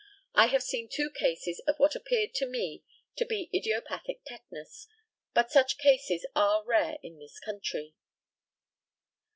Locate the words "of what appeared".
1.67-2.33